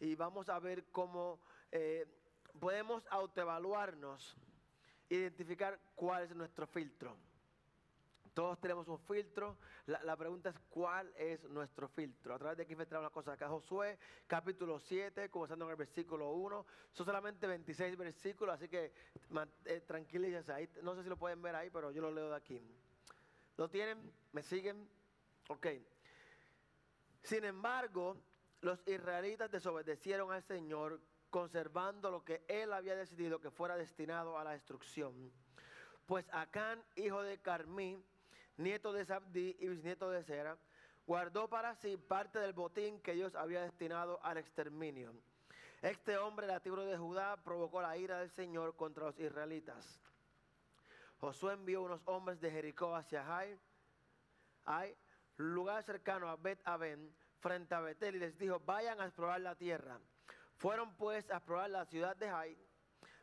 [0.00, 1.40] y vamos a ver cómo
[1.70, 2.06] eh,
[2.58, 4.36] podemos autoevaluarnos,
[5.08, 7.16] identificar cuál es nuestro filtro.
[8.38, 9.56] Todos tenemos un filtro.
[9.86, 12.34] La, pregunta es cuál es nuestro filtro.
[12.34, 13.48] A través de aquí filtramos las cosas acá.
[13.48, 13.98] Josué,
[14.28, 16.66] capítulo 7, comenzando en el versículo 1.
[16.92, 18.92] Son solamente 26 versículos, así que
[19.64, 20.68] eh, tranquilícense ahí.
[20.82, 22.62] No sé si lo pueden ver ahí, pero yo lo leo de aquí.
[23.56, 24.12] ¿Lo tienen?
[24.30, 24.88] ¿Me siguen?
[25.48, 25.66] Ok.
[27.24, 28.16] Sin embargo,
[28.60, 31.00] los israelitas desobedecieron al Señor,
[31.30, 35.32] conservando lo que él había decidido que fuera destinado a la destrucción.
[36.06, 38.02] Pues Acán, hijo de Carmí,
[38.56, 40.56] nieto de Sabdí y bisnieto de Sera,
[41.06, 45.14] guardó para sí parte del botín que Dios había destinado al exterminio.
[45.82, 50.00] Este hombre nativo de Judá provocó la ira del Señor contra los israelitas.
[51.20, 53.24] Josué envió unos hombres de Jericó hacia
[54.64, 54.96] Jai,
[55.36, 59.54] lugar cercano a Bet Aben, frente a Betel, y les dijo, vayan a explorar la
[59.54, 59.98] tierra.
[60.56, 62.58] Fueron pues a explorar la ciudad de Jai.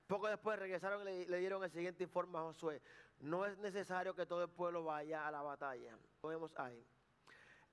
[0.07, 2.81] Poco después regresaron y le, dieron el siguiente informe a Josué.
[3.19, 5.97] No es necesario que todo el pueblo vaya a la batalla.
[6.21, 6.85] Lo vemos ahí.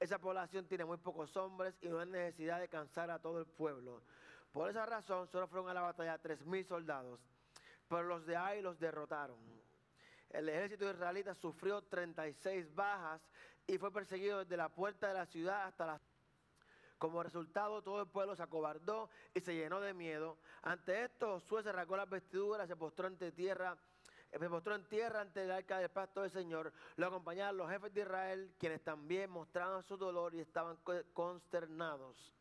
[0.01, 3.47] Esa población tiene muy pocos hombres y no hay necesidad de cansar a todo el
[3.47, 4.03] pueblo.
[4.51, 7.21] Por esa razón solo fueron a la batalla tres mil soldados,
[7.89, 9.39] pero los de Ai los derrotaron
[10.33, 13.21] el ejército israelita sufrió 36 bajas
[13.67, 16.01] y fue perseguido desde la puerta de la ciudad hasta la...
[17.03, 20.39] Como resultado, todo el pueblo se acobardó y se llenó de miedo.
[20.63, 23.77] Ante esto, Josué se arrancó las vestiduras, se postró ante tierra,
[24.31, 26.73] se postró en tierra ante el arca del pacto del Señor.
[26.95, 30.79] Lo acompañaron los jefes de Israel, quienes también mostraban su dolor y estaban
[31.13, 32.33] consternados.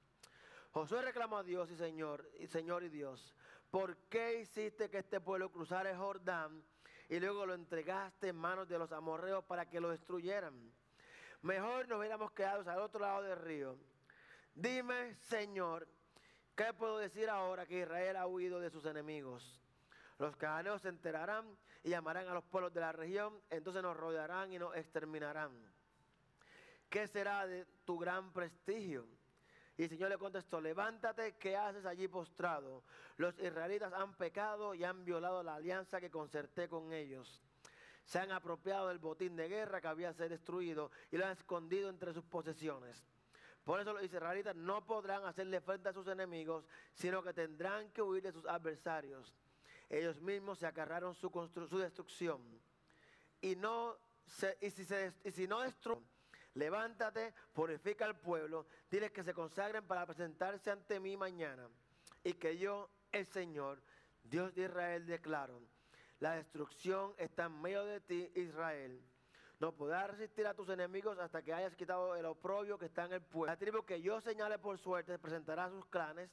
[0.70, 3.34] Josué reclamó a Dios y Señor, y Señor y Dios,
[3.72, 6.64] ¿por qué hiciste que este pueblo cruzara el Jordán
[7.10, 10.72] y luego lo entregaste en manos de los amorreos para que lo destruyeran.
[11.42, 13.91] Mejor nos hubiéramos quedado al otro lado del río.
[14.54, 15.88] Dime, Señor,
[16.56, 19.62] ¿qué puedo decir ahora que Israel ha huido de sus enemigos?
[20.20, 24.52] Los cananeos se enterarán y llamarán a los pueblos de la región, entonces nos rodearán
[24.52, 25.52] y nos exterminarán.
[26.90, 29.08] ¿Qué será de tu gran prestigio?
[29.78, 32.84] Y el Señor le contestó, levántate, ¿qué haces allí postrado?
[33.18, 37.42] Los israelitas han pecado y han violado la alianza que concerté con ellos.
[38.04, 41.90] Se han apropiado del botín de guerra que había sido destruido y lo han escondido
[41.90, 43.02] entre sus posesiones.
[43.64, 48.02] Por eso los israelitas no podrán hacerle frente a sus enemigos, sino que tendrán que
[48.02, 49.36] huir de sus adversarios.
[49.90, 51.30] Ellos mismos se acarraron su,
[51.70, 52.42] su destrucción.
[53.42, 53.98] Y, no
[54.62, 56.08] y si, se, y si no destruyen,
[56.54, 61.70] levántate, purifica al pueblo, diles que se consagren para presentarse ante mí mañana
[62.24, 63.82] y que yo, el Señor,
[64.24, 65.62] Dios de Israel, declaro,
[66.20, 69.02] la destrucción está en medio de ti, Israel.
[69.62, 73.14] No podrás resistir a tus enemigos hasta que hayas quitado el oprobio que está en
[73.14, 73.52] el pueblo.
[73.52, 76.32] La tribu que yo señale por suerte presentará sus clanes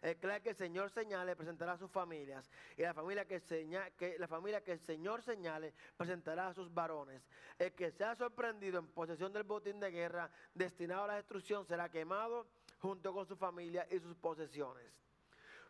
[0.00, 2.50] el clan que el Señor señale presentará sus familias.
[2.78, 7.22] Y la familia que, que el Señor señale presentará a sus varones.
[7.58, 11.90] El que sea sorprendido en posesión del botín de guerra destinado a la destrucción será
[11.90, 14.90] quemado junto con su familia y sus posesiones.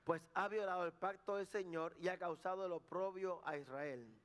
[0.04, 4.22] Pues ha violado el pacto del Señor y ha causado el oprobio a Israel.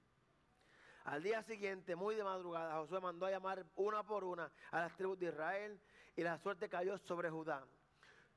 [1.07, 4.97] Al día siguiente, muy de madrugada, Josué mandó a llamar una por una a las
[4.97, 5.79] tribus de Israel
[6.17, 7.63] y la suerte cayó sobre Judá.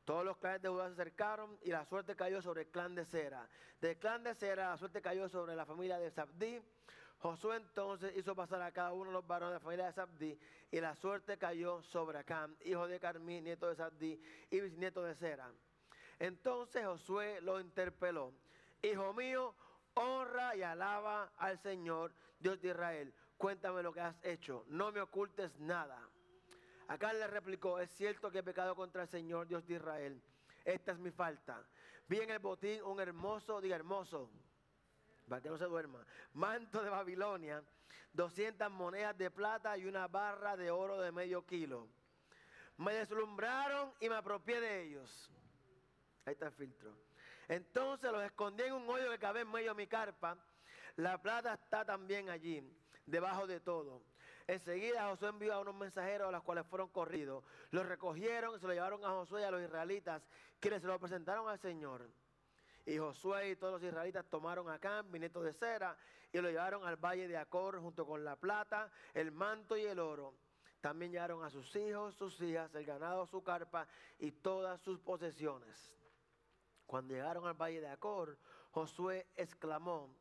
[0.04, 3.04] Todos los clanes de Judá se acercaron y la suerte cayó sobre el clan de
[3.06, 3.48] Sera.
[3.80, 6.62] Del clan de Sera la suerte cayó sobre la familia de Sabdí.
[7.19, 10.38] Josué entonces hizo pasar a cada uno de los varones de la familia de Sabdí
[10.70, 15.16] y la suerte cayó sobre Acán, hijo de Carmí, nieto de Sabdí y bisnieto de
[15.16, 15.50] Sera.
[16.20, 18.32] Entonces Josué lo interpeló.
[18.80, 19.56] Hijo mío,
[19.94, 23.14] honra y alaba al Señor, Dios de Israel.
[23.36, 25.98] Cuéntame lo que has hecho, no me ocultes nada.
[26.88, 30.20] Acá le replicó, es cierto que he pecado contra el Señor Dios de Israel.
[30.64, 31.64] Esta es mi falta.
[32.08, 34.28] Vi en el botín un hermoso, diga hermoso,
[35.28, 37.62] para que no se duerma, manto de Babilonia,
[38.12, 41.86] 200 monedas de plata y una barra de oro de medio kilo.
[42.76, 45.30] Me deslumbraron y me apropié de ellos.
[46.24, 46.92] Ahí está el filtro.
[47.47, 50.36] Entonces los escondí en un hoyo que cabía en medio de mi carpa.
[51.00, 52.62] La plata está también allí,
[53.06, 54.02] debajo de todo.
[54.47, 57.42] Enseguida Josué envió a unos mensajeros a los cuales fueron corridos.
[57.70, 60.22] Los recogieron y se lo llevaron a Josué y a los israelitas,
[60.60, 62.06] quienes se lo presentaron al Señor.
[62.84, 65.97] Y Josué y todos los israelitas tomaron a Cam, nieto de cera,
[66.34, 70.00] y lo llevaron al valle de Acor junto con la plata, el manto y el
[70.00, 70.34] oro.
[70.82, 73.88] También llevaron a sus hijos, sus hijas, el ganado, su carpa
[74.18, 75.94] y todas sus posesiones.
[76.84, 78.36] Cuando llegaron al valle de Acor,
[78.72, 80.14] Josué exclamó,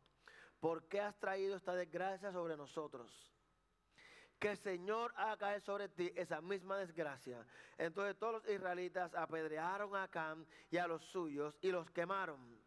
[0.60, 3.30] ¿por qué has traído esta desgracia sobre nosotros?
[4.40, 7.46] que el Señor haga caer sobre ti esa misma desgracia.
[7.78, 12.58] Entonces todos los israelitas apedrearon a Acán y a los suyos y los quemaron.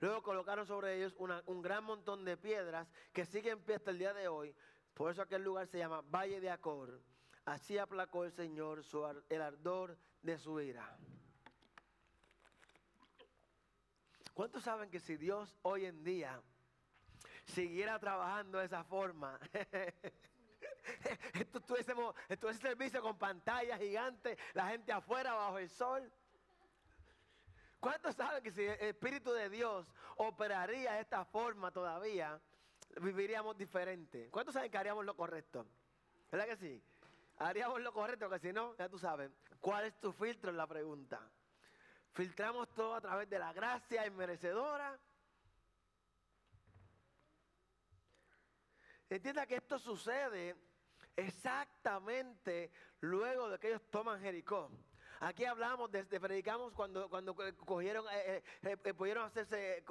[0.00, 1.14] Luego colocaron sobre ellos
[1.46, 4.54] un gran montón de piedras que siguen pie hasta el día de hoy.
[4.92, 7.00] Por eso aquel lugar se llama Valle de Acor.
[7.44, 8.82] Así aplacó el Señor
[9.28, 10.98] el ardor de su ira.
[14.34, 16.42] ¿Cuántos saben que si Dios hoy en día
[17.46, 19.38] siguiera trabajando de esa forma,
[21.34, 26.10] esto tuviésemos, ese servicio con pantalla gigante, la gente afuera bajo el sol?
[27.80, 29.86] ¿Cuántos saben que si el Espíritu de Dios
[30.16, 32.40] operaría de esta forma todavía,
[33.00, 34.30] viviríamos diferente?
[34.30, 35.66] ¿Cuántos saben que haríamos lo correcto?
[36.30, 36.82] ¿Verdad que sí?
[37.38, 39.30] Haríamos lo correcto, que si no, ya tú sabes.
[39.60, 40.50] ¿Cuál es tu filtro?
[40.50, 41.20] en la pregunta.
[42.12, 44.98] Filtramos todo a través de la gracia inmerecedora.
[49.08, 50.56] Entienda que esto sucede
[51.16, 52.70] exactamente
[53.00, 54.70] luego de que ellos toman Jericó.
[55.20, 57.34] Aquí hablamos, desde predicamos cuando, cuando
[57.64, 59.84] cogieron, eh, eh, eh, pudieron hacerse,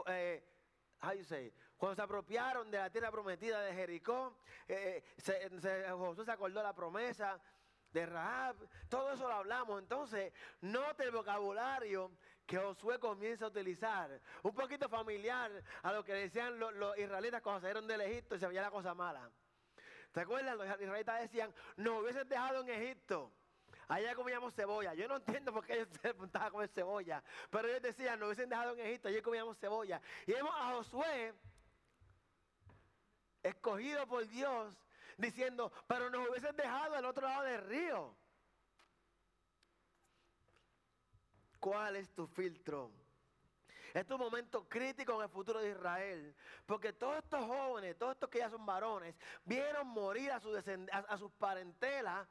[1.77, 4.37] Cuando se apropiaron de la tierra prometida de Jericó,
[5.97, 7.41] Josué se acordó la promesa,
[7.93, 8.55] de Rahab,
[8.89, 9.79] todo eso lo hablamos.
[9.79, 12.11] Entonces, note el vocabulario
[12.45, 14.19] que Josué comienza a utilizar.
[14.41, 15.51] Un poquito familiar
[15.81, 18.93] a lo que decían los, israelitas cuando salieron del Egipto y se veía la cosa
[18.93, 19.29] mala.
[20.11, 20.55] ¿Te acuerdas?
[20.57, 23.31] Los israelitas decían, nos hubiesen dejado en Egipto.
[23.87, 24.93] Allá comíamos cebolla.
[24.93, 27.23] Yo no entiendo por qué ellos se apuntaban a comer cebolla.
[27.49, 29.07] Pero ellos decían, nos hubiesen dejado en Egipto.
[29.07, 30.01] Allí comíamos cebolla.
[30.25, 31.33] Y vemos a Josué,
[33.41, 34.75] escogido por Dios,
[35.17, 38.15] diciendo, pero nos hubiesen dejado al otro lado del río.
[41.63, 42.91] ¿Cuál es tu filtro?
[43.93, 46.35] Es tu momento crítico en el futuro de Israel.
[46.65, 49.15] Porque todos estos jóvenes, todos estos que ya son varones,
[49.45, 50.41] vieron morir a,
[51.07, 52.27] a, sus parentelas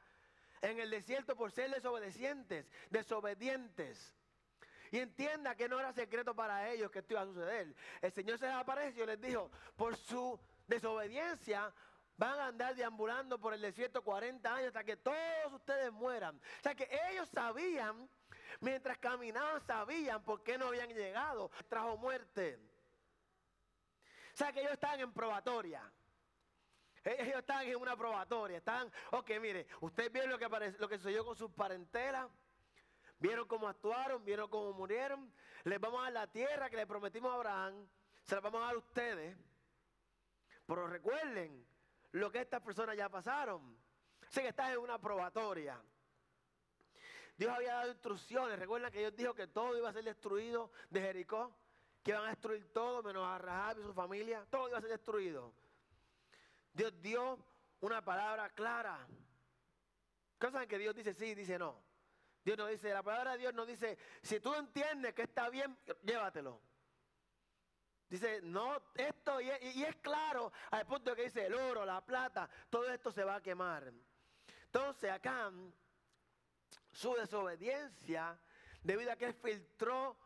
[0.61, 4.15] en el desierto por ser desobedientes, desobedientes.
[4.91, 7.75] Y entienda que no era secreto para ellos que esto iba a suceder.
[8.03, 11.73] El Señor se les apareció y les dijo, por su desobediencia
[12.19, 16.37] van a andar deambulando por el desierto 40 años hasta que todos ustedes mueran.
[16.37, 18.11] O sea que ellos sabían,
[18.61, 21.51] mientras caminaban, sabían por qué no habían llegado.
[21.69, 22.59] Trajo muerte.
[24.35, 25.83] O sea que ellos estaban en probatoria.
[27.05, 28.59] E-, ellos estaban en una probatoria.
[28.59, 32.29] Están, ok, mire, ustedes vieron lo que, lo que sucedió con sus parentelas.
[33.19, 35.33] Vieron cómo actuaron, vieron cómo murieron.
[35.65, 37.87] Les vamos a dar la tierra que le prometimos a Abraham.
[38.25, 39.37] Se la vamos a dar a ustedes.
[40.67, 41.65] Pero recuerden,
[42.13, 43.77] lo que estas personas ya pasaron.
[44.29, 45.81] Sé que estás en una probatoria.
[47.37, 48.59] Dios había dado instrucciones.
[48.59, 51.55] Recuerda que Dios dijo que todo iba a ser destruido de Jericó.
[52.03, 54.45] Que iban a destruir todo, menos a Rahab y su familia.
[54.51, 55.53] Todo iba a ser destruido.
[56.73, 57.39] Dios dio
[57.81, 59.07] una palabra clara.
[60.39, 61.81] ¿Qué saben que Dios dice sí, dice no?
[62.45, 65.79] Dios no dice, la palabra de Dios no dice, si tú entiendes que está bien,
[66.03, 66.61] llévatelo.
[68.09, 72.91] Dice, no, esto, y, es claro al punto que dice el oro, la plata, todo
[72.91, 73.93] esto se va a quemar.
[74.65, 75.51] Entonces acá,
[76.93, 78.39] su desobediencia,
[78.83, 80.17] debido a que él filtró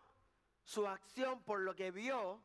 [0.63, 2.43] su acción por lo que vio,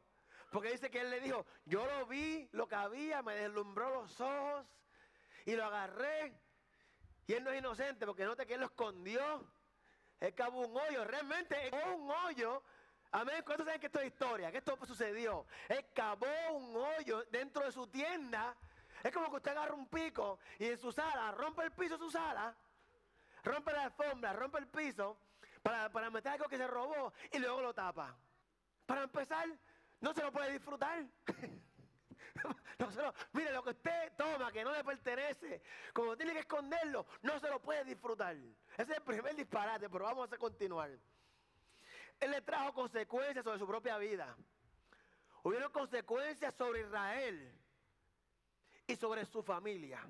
[0.51, 4.19] porque dice que él le dijo, yo lo vi, lo que había, me deslumbró los
[4.19, 4.65] ojos
[5.45, 6.33] y lo agarré.
[7.27, 9.47] Y él no es inocente porque note que él lo escondió.
[10.19, 12.61] Él cavó un hoyo, realmente un hoyo
[13.13, 13.43] Amén.
[13.45, 14.51] ¿Cuántos saben que esto es historia?
[14.51, 15.45] Que esto sucedió.
[15.67, 18.55] Él cavó un hoyo dentro de su tienda.
[19.03, 22.03] Es como que usted agarra un pico y en su sala rompe el piso de
[22.05, 22.55] su sala,
[23.43, 25.17] rompe la alfombra, rompe el piso
[25.61, 28.15] para, para meter algo que se robó y luego lo tapa.
[28.85, 29.47] Para empezar,
[29.99, 31.05] no se lo puede disfrutar.
[33.33, 35.61] mire, lo que usted toma que no le pertenece,
[35.93, 38.35] como tiene que esconderlo, no se lo puede disfrutar.
[38.35, 40.89] Ese es el primer disparate, pero vamos a continuar.
[42.19, 44.35] Él le trajo consecuencias sobre su propia vida.
[45.43, 47.51] Hubieron consecuencias sobre Israel
[48.85, 50.05] y sobre su familia.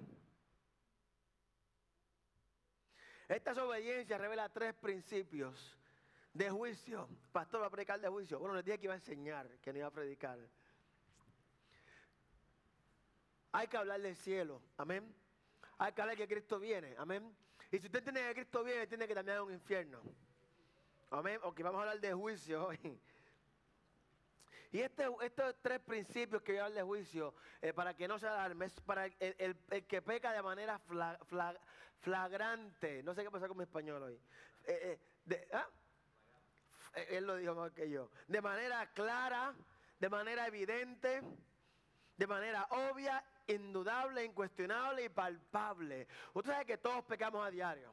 [3.31, 5.77] Esta desobediencia revela tres principios
[6.33, 7.07] de juicio.
[7.31, 8.37] Pastor va a predicar de juicio.
[8.37, 10.37] Bueno, le dije que iba a enseñar, que no iba a predicar.
[13.53, 14.61] Hay que hablar del cielo.
[14.75, 15.15] Amén.
[15.77, 16.93] Hay que hablar que Cristo viene.
[16.97, 17.33] Amén.
[17.71, 20.01] Y si usted entiende que Cristo viene, tiene que también un infierno.
[21.09, 21.39] Amén.
[21.43, 22.99] Ok, vamos a hablar de juicio hoy.
[24.71, 28.17] Y este, estos tres principios que voy a hablar de juicio, eh, para que no
[28.17, 30.79] se alarme, es para el, que peca de manera
[31.99, 33.03] flagrante.
[33.03, 34.19] No sé qué pasa con mi español hoy.
[34.65, 34.97] Eh,
[35.29, 35.67] eh, ¿ah?
[37.09, 38.09] Él lo dijo más que yo.
[38.27, 39.53] De manera clara,
[39.99, 41.21] de manera evidente,
[42.15, 46.07] de manera obvia indudable, incuestionable y palpable.
[46.33, 47.91] Usted sabe que todos pecamos a diario.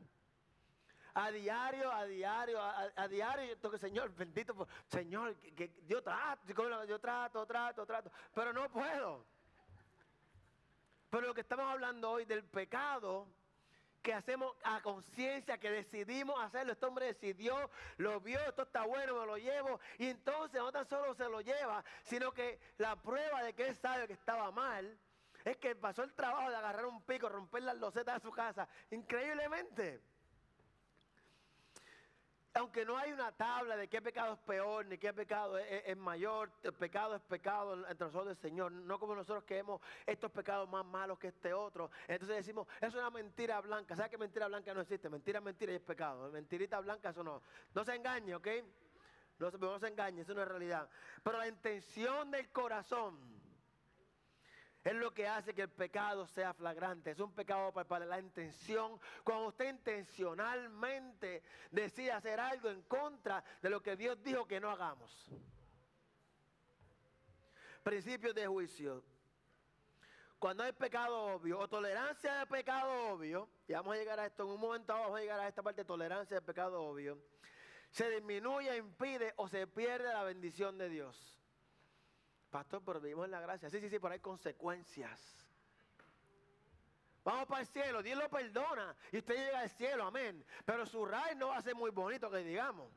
[1.18, 3.56] A diario, a diario, a, diario.
[3.60, 6.46] Yo que, Señor, bendito, Señor, que, yo trato,
[6.86, 9.26] yo trato, trato, trato, pero no puedo.
[11.10, 13.26] Pero lo que estamos hablando hoy del pecado
[14.00, 16.72] que hacemos a conciencia, que decidimos hacerlo.
[16.72, 19.80] Este hombre decidió, lo vio, esto está bueno, me lo llevo.
[19.98, 23.74] Y entonces no tan solo se lo lleva, sino que la prueba de que él
[23.74, 24.96] sabe que estaba mal
[25.44, 28.68] es que pasó el trabajo de agarrar un pico, romper las losetas de su casa.
[28.92, 30.00] Increíblemente
[32.58, 36.50] aunque no hay una tabla de qué pecado es peor ni qué pecado es, mayor,
[36.62, 40.68] el pecado es pecado entre nosotros del Señor, no como nosotros que vemos estos pecados
[40.68, 41.90] más malos que este otro.
[42.06, 43.94] Entonces decimos, es una mentira blanca.
[43.96, 45.08] ¿Sabes que mentira blanca no existe?
[45.08, 46.30] Mentira, mentira y es pecado.
[46.30, 47.42] Mentirita blanca, eso no.
[47.74, 48.48] No se engañe, ¿ok?
[49.38, 50.88] No, no se engañe, eso no es realidad.
[51.22, 53.37] Pero la intención del corazón
[54.88, 57.10] es lo que hace que el pecado sea flagrante.
[57.10, 58.98] Es un pecado para, la intención.
[59.22, 64.70] Cuando usted intencionalmente decide hacer algo en contra de lo que Dios dijo que no
[64.70, 65.30] hagamos.
[67.82, 69.04] Principios de juicio.
[70.38, 74.44] Cuando hay pecado obvio o tolerancia de pecado obvio, y vamos a llegar a esto
[74.44, 77.18] en un momento, vamos a llegar a esta parte de tolerancia de pecado obvio,
[77.90, 81.37] se disminuye, impide o se pierde la bendición de Dios.
[82.50, 83.68] Pastor, pero vivimos en la gracia.
[83.70, 85.46] Sí, sí, sí, pero hay consecuencias.
[87.24, 90.44] Vamos para el cielo, Dios lo perdona y usted llega al cielo, amén.
[90.64, 92.90] Pero su raíz no va a ser muy bonito que digamos.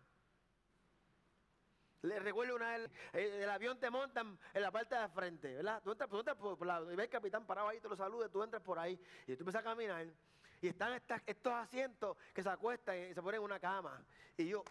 [2.03, 5.81] Le recuerdo una vez, el, avión te montan en la parte de frente, ¿verdad?
[5.83, 8.27] Tú entras, tú entras por, la, y ves el capitán parado ahí, te lo saluda,
[8.29, 8.93] tú entras por ahí
[9.27, 10.07] y tú empiezas a caminar
[10.61, 10.93] y están
[11.25, 14.03] estos asientos que se acuestan y se ponen en una cama.
[14.37, 14.63] Y yo,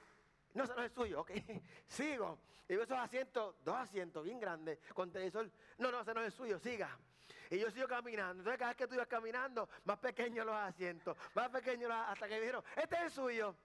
[0.55, 1.31] no, ese no es suyo, ok.
[1.87, 2.39] Sigo.
[2.69, 5.51] Y veo esos asientos, dos asientos bien grandes, con televisor.
[5.79, 6.97] No, no, ese no es suyo, siga.
[7.51, 8.41] Y yo sigo caminando.
[8.41, 12.41] Entonces, cada vez que tú ibas caminando, más pequeños los asientos, más pequeños hasta que
[12.41, 13.57] dijeron, este es el suyo.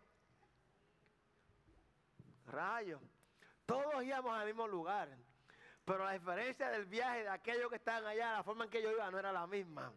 [2.48, 3.00] Rayo.
[3.66, 5.10] Todos íbamos al mismo lugar.
[5.86, 8.92] Pero la diferencia del viaje de aquellos que estaban allá, la forma en que yo
[8.92, 9.94] iba, no era la misma.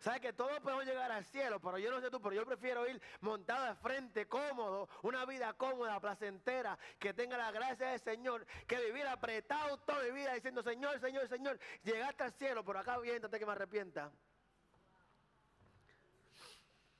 [0.00, 1.60] ¿Sabes que todos podemos llegar al cielo?
[1.60, 5.52] Pero yo no sé tú, pero yo prefiero ir montado de frente, cómodo, una vida
[5.54, 10.62] cómoda, placentera, que tenga la gracia del Señor, que vivir apretado toda mi vida diciendo,
[10.62, 14.12] Señor, Señor, Señor, llegaste al cielo, pero acá viéntate que me arrepienta.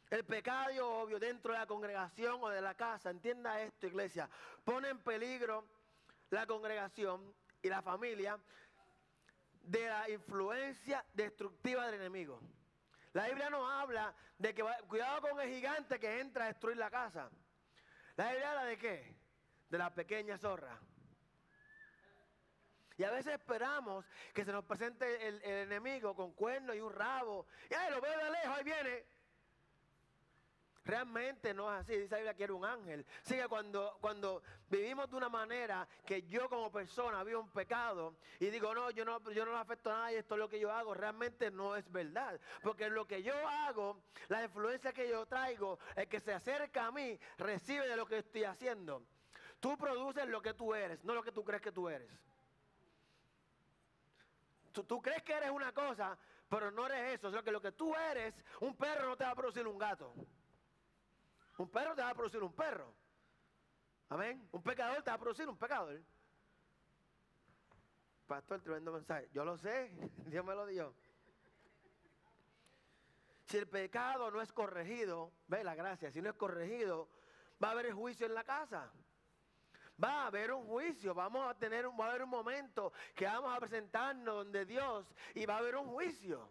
[0.08, 4.28] El pecado obvio dentro de la congregación o de la casa, entienda esto iglesia,
[4.64, 5.66] pone en peligro
[6.30, 8.38] la congregación y la familia
[9.62, 12.40] de la influencia destructiva del enemigo.
[13.16, 16.90] La Biblia nos habla de que cuidado con el gigante que entra a destruir la
[16.90, 17.30] casa.
[18.14, 19.16] La Biblia habla de qué?
[19.70, 20.78] De la pequeña zorra.
[22.98, 24.04] Y a veces esperamos
[24.34, 27.46] que se nos presente el, enemigo con cuernos y un rabo.
[27.70, 29.06] Y lo veo de lejos, ahí viene.
[30.86, 33.04] Realmente no es así, dice la Biblia que era un ángel.
[33.22, 34.40] Sigue cuando, cuando
[34.70, 39.04] vivimos de una manera que yo como persona vivo un pecado y digo, no, yo
[39.04, 41.90] no, yo no afecto a nadie, esto es lo que yo hago, realmente no es
[41.90, 42.40] verdad.
[42.62, 46.92] Porque lo que yo hago, la influencia que yo traigo, el que se acerca a
[46.92, 49.02] mí, recibe de lo que estoy haciendo.
[49.58, 52.08] Tú produces lo que tú eres, no lo que tú crees que tú eres.
[54.70, 56.16] Tú, tú crees que eres una cosa,
[56.48, 57.26] pero no eres eso.
[57.26, 59.78] O sea, que lo que tú eres, un perro no te va a producir un
[59.78, 60.14] gato.
[61.58, 62.92] Un perro te va a producir un perro.
[64.08, 64.48] Amén.
[64.52, 66.00] Un pecador te va a producir un pecador.
[68.26, 69.28] Pastor, tremendo mensaje.
[69.32, 69.90] Yo lo sé,
[70.26, 70.94] Dios me lo dio.
[73.46, 77.08] Si el pecado no es corregido, ve la gracia, si no es corregido,
[77.62, 78.90] va a haber juicio en la casa.
[80.02, 83.56] Va a haber un juicio, vamos a tener, va a haber un momento que vamos
[83.56, 86.50] a presentarnos donde Dios y va a haber un juicio.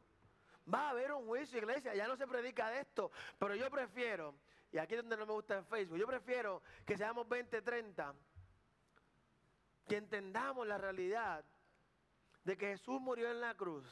[0.74, 4.33] Va a haber un juicio, iglesia, ya no se predica de esto, pero yo prefiero
[4.75, 5.98] y aquí es donde no me gusta en Facebook.
[5.98, 8.13] Yo prefiero que seamos 20, 30,
[9.88, 11.46] que entendamos la realidad
[12.44, 13.86] de que Jesús murió en la cruz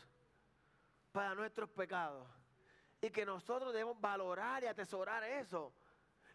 [1.13, 2.27] para nuestros pecados.
[2.99, 5.73] Y que nosotros debemos valorar y atesorar eso.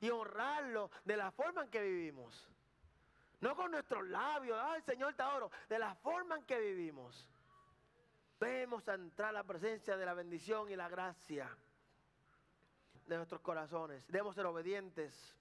[0.00, 2.48] Y honrarlo de la forma en que vivimos.
[3.42, 7.28] No con nuestros labios, ay Señor te adoro, de la forma en que vivimos.
[8.40, 11.54] Debemos entrar a la presencia de la bendición y la gracia
[13.08, 14.06] de nuestros corazones.
[14.06, 15.34] Debemos ser obedientes.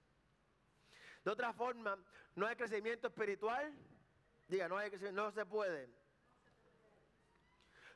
[1.24, 1.98] De otra forma,
[2.34, 3.72] no hay crecimiento espiritual.
[4.48, 5.88] Diga, no hay crecimiento, no se puede.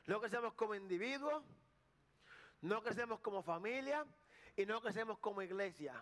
[0.05, 1.43] No crecemos como individuos,
[2.61, 4.05] no crecemos como familia
[4.55, 6.01] y no crecemos como iglesia.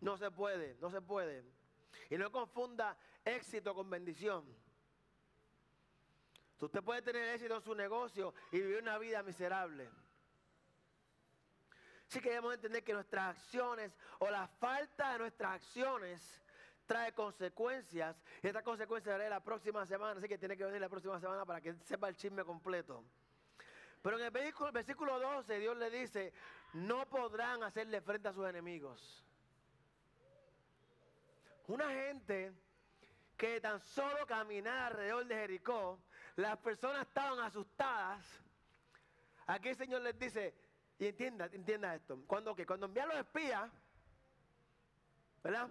[0.00, 1.44] No se puede, no se puede.
[2.10, 4.44] Y no confunda éxito con bendición.
[6.60, 9.90] Usted puede tener éxito en su negocio y vivir una vida miserable.
[12.14, 13.90] Sí que debemos entender que nuestras acciones
[14.20, 16.22] o la falta de nuestras acciones
[16.86, 18.22] trae consecuencias.
[18.40, 21.44] Y esta consecuencia haré la próxima semana, así que tiene que venir la próxima semana
[21.44, 23.02] para que sepa el chisme completo.
[24.00, 26.32] Pero en el versículo, versículo 12 Dios le dice,
[26.74, 29.24] no podrán hacerle frente a sus enemigos.
[31.66, 32.52] Una gente
[33.36, 35.98] que tan solo caminaba alrededor de Jericó,
[36.36, 38.24] las personas estaban asustadas.
[39.48, 40.54] Aquí el Señor les dice,
[40.98, 43.70] y entienda, entienda esto, cuando, que cuando envían los espías,
[45.42, 45.68] ¿verdad?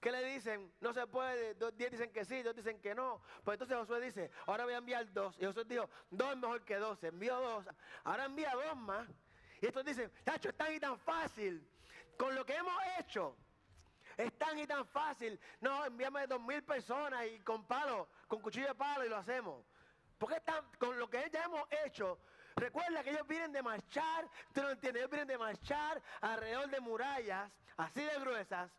[0.00, 0.70] ¿Qué le dicen?
[0.80, 3.22] No se puede, dos, diez dicen que sí, dos dicen que no.
[3.42, 5.34] Pues entonces Josué dice, ahora voy a enviar dos.
[5.40, 7.64] Y Josué dijo, dos es mejor que dos, envió dos.
[8.02, 9.08] Ahora envía dos más.
[9.62, 11.66] Y estos dicen, Tacho, es tan y tan fácil.
[12.18, 13.34] Con lo que hemos hecho,
[14.18, 15.40] es tan y tan fácil.
[15.62, 19.64] No, envíame dos mil personas y con palo, con cuchillo de palo y lo hacemos.
[20.18, 22.18] Porque están, con lo que ya hemos hecho,
[22.56, 26.80] recuerda que ellos vienen de marchar, tú no entiendes, ellos vienen de marchar alrededor de
[26.80, 28.70] murallas así de gruesas.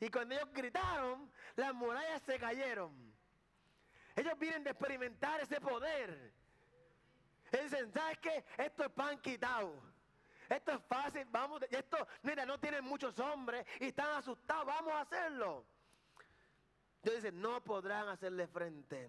[0.00, 2.92] Y cuando ellos gritaron, las murallas se cayeron.
[4.14, 6.32] Ellos vienen de experimentar ese poder.
[7.52, 8.44] Ellos dicen, ¿sabes qué?
[8.58, 9.82] Esto es pan quitado.
[10.48, 15.00] Esto es fácil, vamos, esto, mira, no tienen muchos hombres y están asustados, vamos a
[15.00, 15.64] hacerlo.
[17.02, 19.08] Dice, no podrán hacerle frente.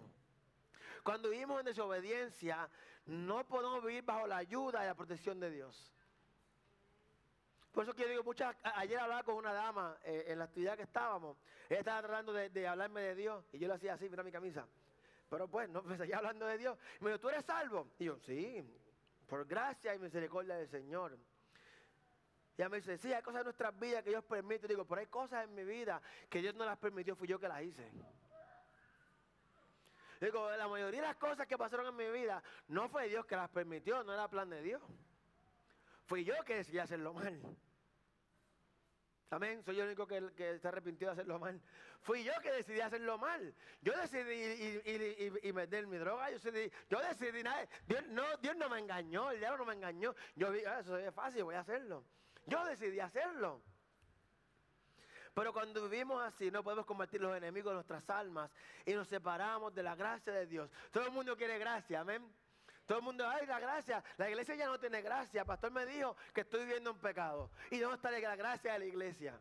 [1.04, 2.68] Cuando vivimos en desobediencia,
[3.08, 5.92] no podemos vivir bajo la ayuda y la protección de Dios.
[7.72, 10.76] Por eso que yo digo, muchas, ayer hablaba con una dama eh, en la actividad
[10.76, 11.38] que estábamos.
[11.70, 14.66] Ella estaba tratando de, hablarme de Dios y yo le hacía así, mira mi camisa.
[15.30, 16.78] Pero pues, no, me seguía hablando de Dios.
[17.00, 17.88] Y me dijo, ¿tú eres salvo?
[17.98, 18.62] Y yo, sí,
[19.26, 21.18] por gracia y misericordia del Señor.
[22.56, 24.66] Y ella me dice, sí, hay cosas en nuestras vidas que Dios permite.
[24.66, 27.38] Y digo, pero hay cosas en mi vida que Dios no las permitió, fui yo
[27.38, 27.90] que las hice.
[30.20, 33.36] Digo, la mayoría de las cosas que pasaron en mi vida no fue Dios que
[33.36, 34.82] las permitió, no era plan de Dios.
[36.06, 37.40] Fui yo que decidí hacerlo mal.
[39.30, 39.62] Amén.
[39.62, 41.60] Soy yo el único que, que, se arrepintió de hacerlo mal.
[42.00, 43.54] Fui yo que decidí hacerlo mal.
[43.82, 44.80] Yo decidí
[45.42, 46.30] y, meter mi droga.
[46.30, 47.68] Yo decidí, yo decidí nada.
[47.86, 50.14] Dios no, Dios no me engañó, el diablo no me engañó.
[50.34, 52.04] Yo vi, ah, eso es fácil, voy a hacerlo.
[52.46, 53.62] Yo decidí hacerlo.
[55.38, 58.50] Pero cuando vivimos así, no podemos convertir los enemigos de nuestras almas
[58.84, 60.68] y nos separamos de la gracia de Dios.
[60.90, 62.28] Todo el mundo quiere gracia, amén.
[62.84, 64.02] Todo el mundo, ay, la gracia.
[64.16, 65.44] La iglesia ya no tiene gracia.
[65.44, 67.52] Pastor me dijo que estoy viviendo un pecado.
[67.70, 69.38] ¿Y dónde está la gracia de la iglesia?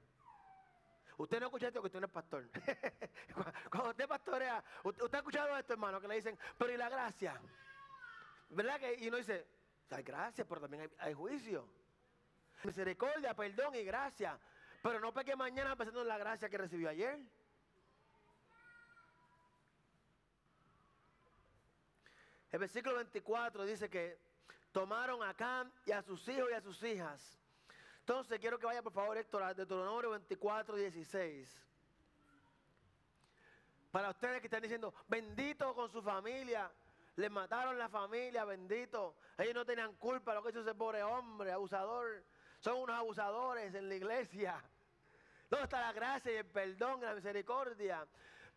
[1.17, 2.47] Usted no escucha esto que usted no es pastor.
[3.71, 7.41] Cuando usted pastorea, usted, ha escuchado esto, hermano, que le dicen, pero ¿y la gracia?
[8.49, 8.97] ¿Verdad que?
[8.99, 9.47] Y uno dice,
[9.89, 11.67] hay gracia, pero también hay, juicio.
[12.63, 14.39] Misericordia, perdón y gracia.
[14.81, 17.19] Pero no peque mañana pensando en la gracia que recibió ayer.
[22.51, 24.17] El versículo 24 dice que
[24.71, 27.37] tomaron a Cam y a sus hijos y a sus hijas.
[27.99, 31.61] Entonces quiero que vaya por favor Héctor a Deuteronomio 24, 16.
[33.91, 36.71] Para ustedes que están diciendo, bendito con su familia,
[37.17, 39.15] les mataron la familia, bendito.
[39.37, 42.23] Ellos no tenían culpa lo que hizo ese pobre hombre, abusador.
[42.67, 44.61] Son unos abusadores en la iglesia.
[45.49, 48.05] ¿Dónde está la gracia y el perdón y la misericordia?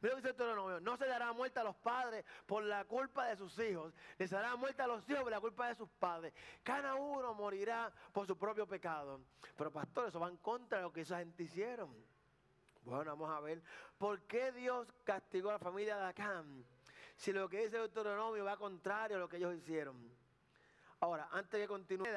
[0.00, 0.44] Mira que dice
[0.80, 4.34] no se dará muerte a los padres por la culpa de sus hijos, ni se
[4.34, 6.34] dará muerte a los hijos por la culpa de sus padres.
[6.64, 9.20] Cada uno morirá por su propio pecado.
[9.56, 11.94] Pero pastor, eso va en contra de lo que esa gente hicieron.
[12.82, 13.62] Bueno, vamos a ver,
[13.96, 16.64] ¿por qué Dios castigó a la familia de Acán?
[17.14, 20.12] Si lo que dice Deuteronomio va contrario a lo que ellos hicieron.
[20.98, 22.08] Ahora, antes que continúe,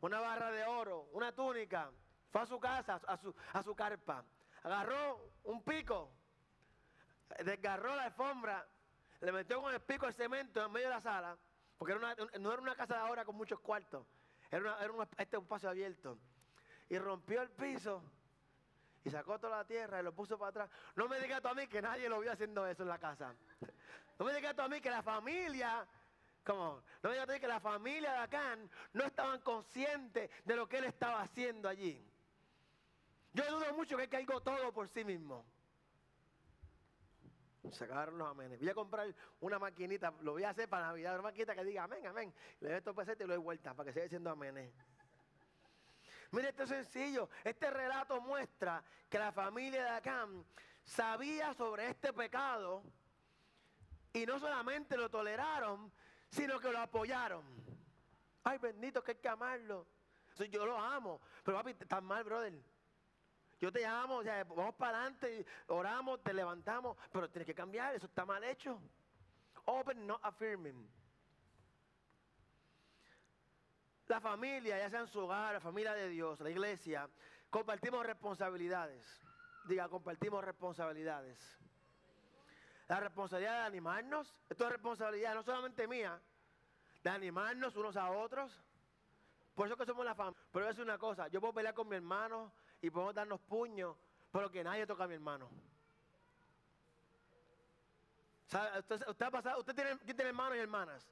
[0.00, 1.90] una barra de oro, una túnica,
[2.30, 4.24] fue a su casa, a su, a su carpa,
[4.62, 6.10] agarró un pico,
[7.44, 8.66] desgarró la alfombra,
[9.20, 11.36] le metió con el pico el cemento en medio de la sala,
[11.78, 14.06] porque no era una casa de ahora con muchos cuartos,
[14.50, 16.18] era, un, este espacio abierto.
[16.88, 18.02] Y rompió el piso
[19.04, 20.70] y sacó toda la tierra y lo puso para atrás.
[20.96, 23.34] No me digas tú a mí que nadie lo vio haciendo eso en la casa.
[24.18, 25.86] No me digas tú a mí que la familia,
[26.44, 30.78] como, no me digas que la familia de Acán no estaban conscientes de lo que
[30.78, 32.04] él estaba haciendo allí.
[33.32, 35.44] Yo dudo mucho que él todo por sí mismo.
[37.70, 38.58] Sacaron los amenes.
[38.58, 41.84] Voy a comprar una maquinita, lo voy a hacer para Navidad, una maquinita que diga
[41.84, 42.34] amén, amén.
[42.60, 44.72] Le doy estos pesetas y lo doy vuelta para que siga diciendo amenes.
[46.32, 47.28] Mire, esto es sencillo.
[47.44, 50.44] Este relato muestra que la familia de Acán
[50.84, 52.82] sabía sobre este pecado
[54.12, 55.92] y no solamente lo toleraron,
[56.30, 57.44] sino que lo apoyaron.
[58.44, 59.86] Ay, bendito que hay que amarlo.
[60.50, 61.20] Yo lo amo.
[61.44, 62.54] Pero papi, estás mal, brother.
[63.60, 67.94] Yo te amo, o sea, vamos para adelante, oramos, te levantamos, pero tienes que cambiar,
[67.94, 68.80] eso está mal hecho.
[69.66, 70.90] Open, not affirming.
[74.06, 77.08] La familia, ya sea en su hogar, la familia de Dios, la iglesia,
[77.50, 79.20] compartimos responsabilidades.
[79.66, 81.38] Diga, compartimos responsabilidades.
[82.90, 86.20] La responsabilidad de animarnos, esto es responsabilidad no solamente mía,
[87.04, 88.60] de animarnos unos a otros.
[89.54, 90.42] Por eso que somos la familia.
[90.50, 93.96] Pero decir una cosa, yo puedo pelear con mi hermano y podemos darnos puños,
[94.32, 95.48] pero que nadie toca a mi hermano.
[98.46, 101.08] Usted, usted, tiene, ¿quién tiene hermanos y hermanas?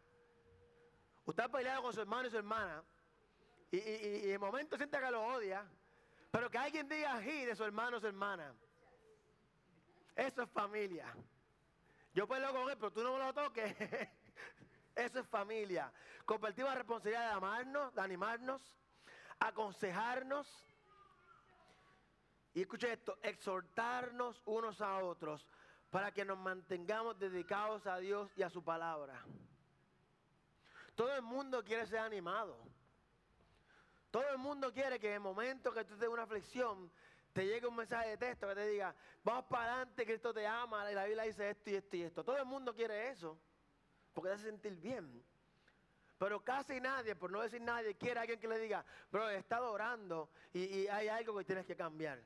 [1.27, 2.83] Usted ha peleado con su hermano y su hermana
[3.71, 5.65] y, y, y, en momento siente que lo odia,
[6.33, 8.53] pero que alguien diga ají de su hermano o su hermana.
[10.17, 11.15] Eso es familia.
[12.15, 13.77] Yo peleo con él, pero tú no me lo toques.
[14.95, 15.93] Eso es familia.
[16.25, 18.75] Compartimos la responsabilidad de amarnos, de animarnos,
[19.39, 20.47] aconsejarnos.
[22.55, 25.47] Y escuche esto, exhortarnos unos a otros
[25.91, 29.23] para que nos mantengamos dedicados a Dios y a su palabra.
[30.97, 32.59] Todo el mundo quiere ser animado.
[34.11, 36.91] Todo el mundo quiere que en el momento que tú tengas una aflicción,
[37.39, 40.91] te llegue un mensaje de texto que te diga, vamos para adelante, Cristo te ama,
[40.91, 42.25] y la Biblia dice esto y esto y esto.
[42.25, 43.39] Todo el mundo quiere eso,
[44.13, 45.23] porque te hace sentir bien.
[46.19, 49.37] Pero casi nadie, por no decir nadie, quiere a alguien que le diga, bro, he
[49.37, 52.21] estado orando y, hay algo que tienes que cambiar.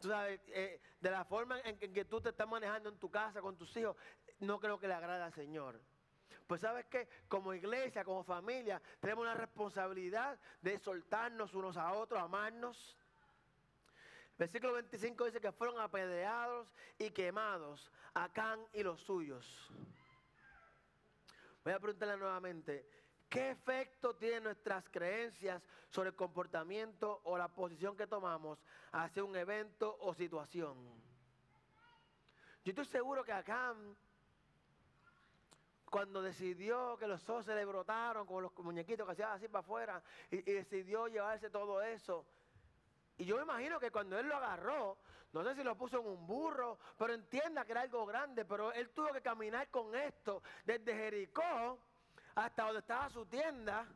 [0.00, 3.42] Tú sabes, eh, de la forma en, que tú te estás manejando en tu casa
[3.42, 3.98] con tus hijos,
[4.40, 5.78] no creo que le agrade al Señor.
[6.46, 12.18] Pues sabes que como iglesia, como familia, tenemos una responsabilidad de soltarnos unos a otros,
[12.18, 12.96] amarnos.
[14.38, 19.70] Versículo 25 dice que fueron apedreados y quemados Acán y los suyos.
[21.64, 22.88] Voy a preguntarle nuevamente,
[23.28, 29.34] ¿qué efecto tienen nuestras creencias sobre el comportamiento o la posición que tomamos hacia un
[29.36, 30.76] evento o situación?
[32.64, 33.96] Yo estoy seguro que Acán
[35.90, 40.02] cuando decidió que los se le brotaron con los muñequitos que hacían así para afuera
[40.30, 42.26] y, decidió llevarse todo eso.
[43.18, 44.98] Y yo me imagino que cuando él lo agarró,
[45.32, 48.72] no sé si lo puso en un burro, pero entienda que era algo grande, pero
[48.72, 51.78] él tuvo que caminar con esto desde Jericó
[52.34, 53.86] hasta donde estaba su tienda.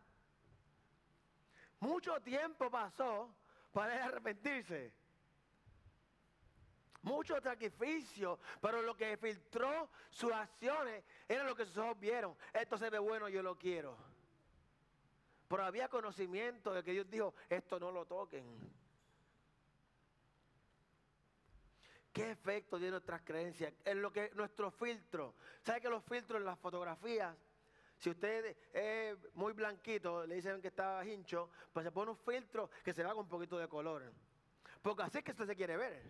[1.80, 3.34] Mucho tiempo pasó
[3.72, 4.92] para él arrepentirse.
[7.02, 12.36] Mucho sacrificio, pero lo que filtró sus acciones era lo que sus ojos vieron.
[12.52, 13.96] Esto se ve bueno, yo lo quiero.
[15.48, 18.44] Pero había conocimiento de que Dios dijo, esto no lo toquen.
[22.12, 23.72] ¿Qué efecto tiene nuestras creencias?
[23.84, 25.34] En lo que nuestro filtro.
[25.62, 27.36] ¿Sabe que los filtros en las fotografías,
[27.98, 32.70] si usted es muy blanquito, le dicen que está hincho, pues se pone un filtro
[32.82, 34.12] que se va con un poquito de color.
[34.82, 36.02] Porque así es que usted se quiere ver.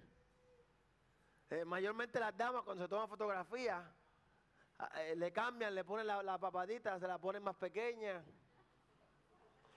[1.50, 3.84] Eh, mayormente las damas cuando se toman fotografías,
[4.96, 8.24] eh, le cambian, le ponen la, la, papadita, se la ponen más pequeña.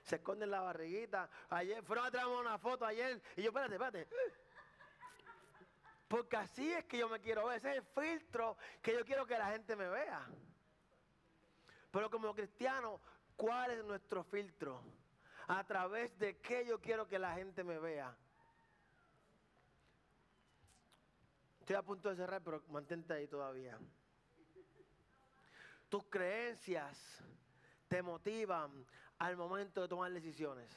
[0.04, 1.28] Se esconden la barriguita.
[1.50, 3.20] Ayer, fueron a traerme una foto ayer.
[3.36, 4.08] Y yo, espérate, espérate.
[6.08, 7.58] Porque así es que yo me quiero ver.
[7.58, 10.26] Ese es el filtro que yo quiero que la gente me vea.
[11.90, 13.00] Pero como cristiano,
[13.36, 14.82] ¿cuál es nuestro filtro?
[15.46, 18.16] A través de qué yo quiero que la gente me vea.
[21.60, 23.78] Estoy a punto de cerrar, pero mantente ahí todavía.
[25.88, 27.22] Tus creencias
[27.88, 28.84] te motivan
[29.18, 30.76] al momento de tomar decisiones.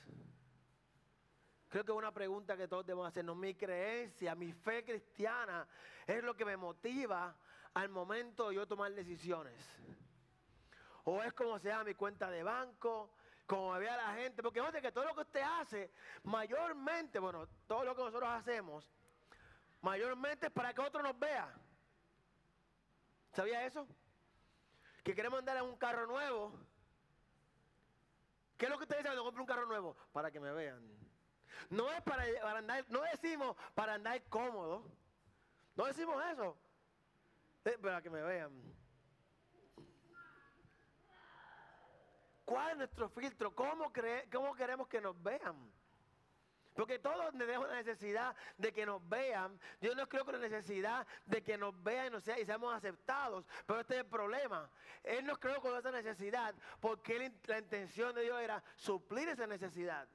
[1.70, 3.36] Creo que es una pregunta que todos debemos hacernos.
[3.36, 5.68] Mi creencia, mi fe cristiana
[6.06, 7.36] es lo que me motiva
[7.74, 9.56] al momento de yo tomar decisiones.
[11.04, 13.14] O es como sea mi cuenta de banco,
[13.46, 14.42] como me vea la gente.
[14.42, 15.92] Porque fíjate que todo lo que usted hace,
[16.24, 18.90] mayormente, bueno, todo lo que nosotros hacemos,
[19.82, 21.54] Mayormente para que otro nos vea.
[23.34, 23.88] ¿Sabía eso?
[25.04, 26.60] Que queremos andar en un carro nuevo.
[28.58, 29.96] ¿Qué es lo que ustedes dicen cuando compro un carro nuevo?
[30.12, 31.07] Para que me vean.
[31.70, 32.24] No es para,
[32.58, 34.84] andar, no decimos para andar cómodo.
[35.76, 36.58] No decimos eso.
[37.64, 38.52] Es para que me vean.
[42.46, 43.54] ¿Cuál es nuestro filtro?
[43.54, 45.70] ¿Cómo, queremos que nos vean?
[46.74, 49.60] Porque todos tenemos la necesidad de que nos vean.
[49.82, 52.74] Yo no creo con la necesidad de que nos vean y, nos sea, y seamos
[52.74, 53.46] aceptados.
[53.66, 54.70] Pero este es el problema.
[55.04, 60.08] Él nos creó con esa necesidad porque la intención de Dios era suplir esa necesidad.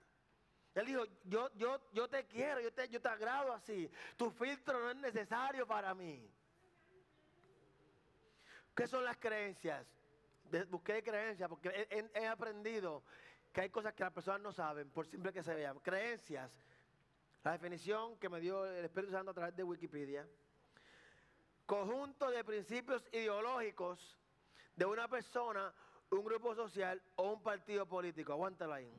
[0.75, 3.91] Él dijo, yo, yo, yo te quiero, yo te, yo te agrado así.
[4.17, 6.31] Tu filtro no es necesario para mí.
[8.75, 9.87] ¿Qué son las creencias?
[10.71, 13.03] Busqué creencias porque he, he aprendido
[13.53, 15.79] que hay cosas que las personas no saben, por simple que se vean.
[15.81, 16.51] Creencias.
[17.45, 20.27] La definición que me dio el Espíritu Santo a través de Wikipedia.
[21.67, 24.19] Conjunto de principios ideológicos
[24.77, 25.75] de una persona,
[26.11, 28.33] un grupo social o un partido político.
[28.33, 28.91] Aguántalo ahí.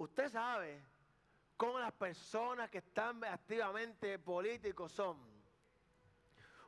[0.00, 0.82] Usted sabe
[1.58, 5.18] cómo las personas que están activamente políticos son.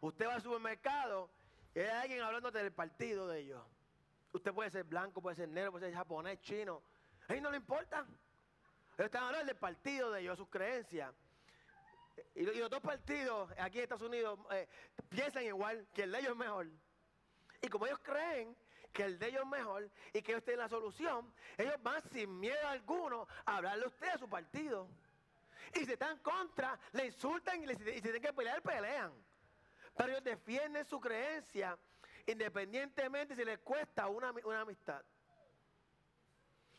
[0.03, 1.31] Usted va al supermercado
[1.75, 3.63] y hay alguien hablando del partido de ellos.
[4.35, 6.83] Usted puede ser blanco, puede ser negro, puede ser japonés, chino.
[7.27, 8.01] A no le importa.
[8.99, 11.15] Ellos están hablando del partido de ellos, sus creencias.
[12.35, 14.69] Y, los dos partidos aquí en Estados Unidos eh,
[15.09, 16.69] piensan igual, que el de ellos es mejor.
[17.63, 18.55] Y como ellos creen
[18.93, 22.39] que el de ellos es mejor y que ellos tienen la solución, ellos van sin
[22.39, 24.89] miedo alguno a hablarle a usted a su partido.
[25.75, 29.13] Y si están contra, le insultan y, si tienen que pelear, pelean.
[29.97, 31.79] Pero ellos defienden su creencia
[32.27, 35.03] independientemente si les cuesta una, una amistad.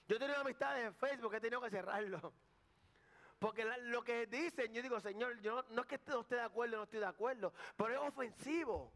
[0.08, 2.34] Yo he tenido amistades en Facebook que he tenido que cerrarlo.
[3.40, 6.78] Porque lo que dicen, yo digo, Señor, yo no, es que no esté de acuerdo,
[6.78, 8.94] no estoy de acuerdo, pero es ofensivo.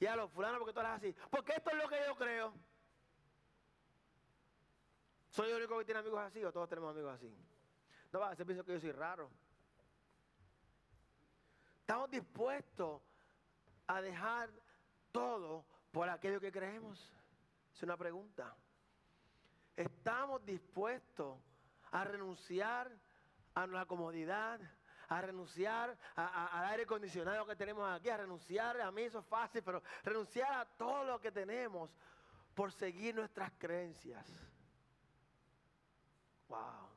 [0.00, 1.16] Y a los fulanos, porque tú eres así.
[1.30, 2.54] Porque esto es lo que yo creo.
[5.30, 7.34] ¿Soy el único que tiene amigos así o todos tenemos amigos así?
[8.12, 9.30] No va a ser pienso que yo soy raro.
[11.80, 13.02] Estamos dispuestos
[13.86, 14.50] a dejar
[15.12, 17.12] todo por aquello que creemos.
[17.74, 18.54] Es una pregunta.
[19.76, 21.38] Estamos dispuestos
[21.90, 22.90] a renunciar
[23.54, 24.60] a nuestra comodidad,
[25.08, 29.62] a renunciar al aire acondicionado que tenemos aquí, a renunciar, a mí eso es fácil,
[29.62, 31.90] pero renunciar a todo lo que tenemos
[32.54, 34.26] por seguir nuestras creencias.
[36.48, 36.88] Wow.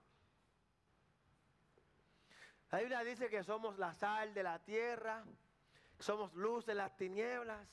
[2.71, 5.24] La Biblia dice que somos la sal de la tierra,
[6.00, 7.67] somos luz en las tinieblas.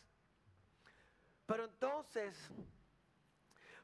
[1.46, 2.50] Pero entonces,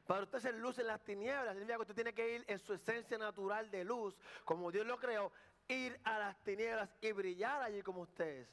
[0.05, 2.73] para usted ser luz en las tinieblas, significa que usted tiene que ir en su
[2.73, 5.31] esencia natural de luz, como Dios lo creó,
[5.67, 8.47] ir a las tinieblas y brillar allí como ustedes.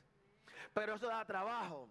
[0.72, 1.88] Pero eso da trabajo.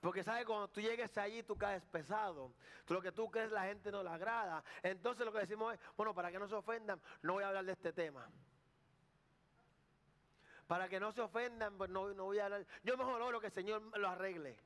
[0.00, 2.52] Porque sabe, cuando tú llegues allí tú caes pesado.
[2.88, 4.62] Lo que tú crees la gente no le agrada.
[4.82, 7.64] Entonces lo que decimos es, bueno, para que no se ofendan, no voy a hablar
[7.64, 8.28] de este tema.
[10.66, 12.66] Para que no se ofendan, pues no, no voy a hablar.
[12.82, 14.58] Yo mejor oro que el Señor lo arregle.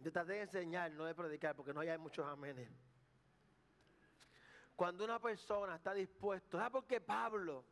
[0.00, 2.68] Yo traté de enseñar, no de predicar, porque no hay muchos amenes.
[4.78, 7.64] Cuando una persona está dispuesto, ¿sabes por qué Pablo,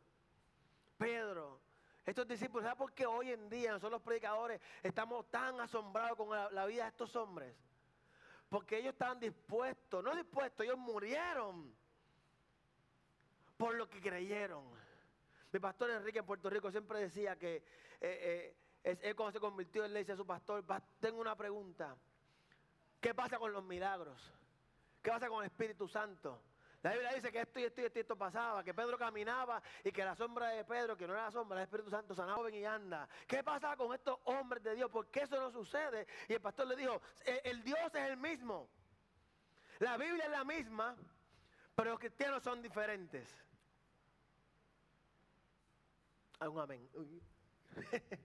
[0.97, 1.61] Pedro,
[2.05, 6.31] estos discípulos, ¿sabes por qué hoy en día nosotros los predicadores estamos tan asombrados con
[6.31, 7.55] la, vida de estos hombres?
[8.49, 11.73] Porque ellos estaban dispuestos, no dispuestos, ellos murieron
[13.55, 14.65] por lo que creyeron.
[15.53, 17.63] Mi pastor Enrique en Puerto Rico siempre decía que
[18.01, 20.65] eh, eh, él cuando se convirtió, él le dice a su pastor,
[20.99, 21.95] tengo una pregunta.
[22.99, 24.33] ¿Qué pasa con los milagros?
[25.01, 26.41] ¿Qué pasa con el Espíritu Santo?
[26.83, 30.05] La Biblia dice que esto y esto y esto, pasaba, que Pedro caminaba y que
[30.05, 32.65] la sombra de Pedro, que no era la sombra del Espíritu Santo, sanaba ven y
[32.65, 33.09] anda.
[33.27, 34.89] ¿Qué pasa con estos hombres de Dios?
[34.91, 36.07] ¿Por qué eso no sucede?
[36.27, 38.69] Y el pastor le dijo, el, el Dios es el mismo.
[39.79, 40.95] La Biblia es la misma,
[41.75, 43.27] pero los cristianos son diferentes.
[46.39, 46.87] Un amén.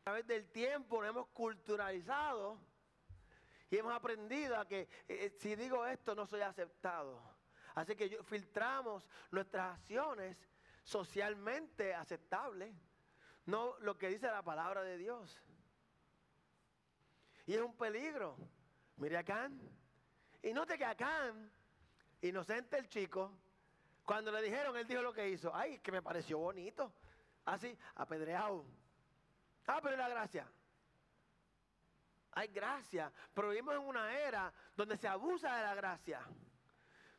[0.00, 2.58] a través del tiempo nos hemos culturalizado
[3.70, 7.20] y hemos aprendido a que eh, eh, si digo esto no soy aceptado.
[7.74, 10.48] Así que filtramos nuestras acciones
[10.82, 12.74] socialmente aceptables,
[13.44, 15.42] no lo que dice la palabra de Dios.
[17.46, 18.36] Y es un peligro.
[18.96, 19.60] Mire a Acán.
[20.42, 21.52] Y note que Acán,
[22.22, 23.32] inocente el chico,
[24.04, 25.54] cuando le dijeron, él dijo lo que hizo.
[25.54, 26.92] Ay, que me pareció bonito.
[27.44, 28.64] Así, apedreado.
[29.66, 30.48] Ah, pero la gracia
[32.36, 36.20] hay gracia, pero vivimos en una era donde se abusa de la gracia.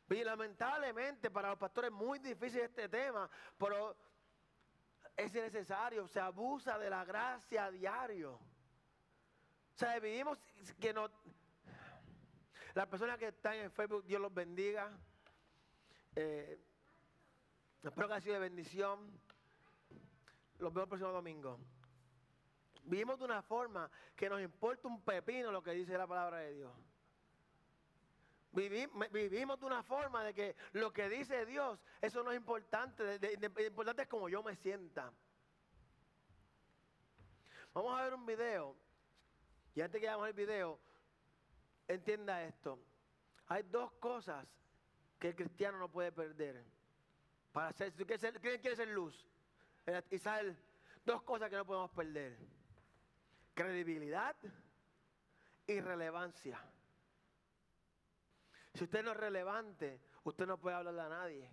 [0.10, 3.28] Y lamentablemente para los pastores es muy difícil este tema,
[3.58, 3.98] pero
[5.16, 8.34] es necesario, se abusa de la gracia a diario.
[8.34, 10.38] O sea, vivimos
[10.80, 11.10] que no...
[12.76, 14.96] Las personas que están en Facebook, Dios los bendiga.
[16.16, 16.60] Eh,
[17.82, 19.20] espero que haya sido de bendición.
[20.60, 21.60] Los veo el próximo domingo.
[22.88, 26.54] Vivimos de una forma que nos importa un pepino lo que dice la palabra de
[26.54, 26.74] Dios.
[28.54, 33.20] Vivimos de una forma de que lo que dice Dios, eso no es importante.
[33.38, 35.12] Lo importante es como yo me sienta.
[37.74, 38.74] Vamos a ver un video.
[39.76, 40.80] Y antes que veamos el video,
[41.90, 42.80] entienda esto.
[43.48, 44.48] Hay dos cosas
[45.20, 46.64] que el cristiano no puede perder.
[47.52, 49.28] Para ser, ¿quién quiere ser luz?
[50.10, 50.58] Israel,
[51.06, 52.57] dos cosas que no podemos perder
[53.58, 54.36] credibilidad
[55.66, 56.64] y relevancia.
[58.76, 61.50] Si usted no es relevante, usted no puede hablarle a nadie.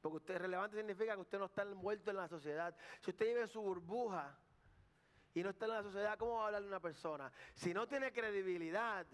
[0.00, 2.76] Porque usted relevante significa que usted no está envuelto en la sociedad.
[3.00, 4.36] Si usted vive en su burbuja
[5.32, 7.32] y no está en la sociedad, ¿cómo va a hablarle a una persona?
[7.54, 9.06] Si no tiene credibilidad,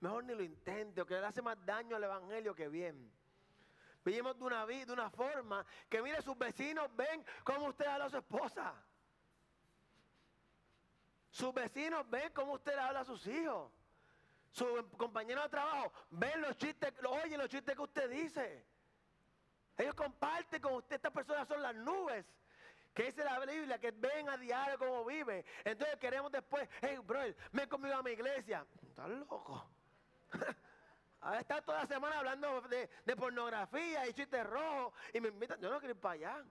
[0.00, 3.12] mejor ni lo intente, o que le hace más daño al evangelio que bien.
[4.02, 8.06] Vivimos de una, vida, de una forma que mire sus vecinos ven cómo usted habla
[8.06, 8.74] a su esposa.
[11.36, 13.70] Sus vecinos ven cómo usted habla a sus hijos.
[14.50, 18.64] Sus compañeros de trabajo ven los chistes, oyen los chistes que usted dice.
[19.76, 22.24] Ellos comparten con usted, estas personas son las nubes.
[22.94, 25.44] Que dice la Biblia, que ven a diario cómo vive.
[25.62, 27.20] Entonces queremos después, hey, bro,
[27.52, 28.66] ven conmigo a mi iglesia.
[28.88, 29.62] Estás loco.
[31.20, 35.70] A estar toda la semana hablando de, pornografía y chistes rojos y me invitan, yo
[35.70, 36.44] no quiero ir para allá.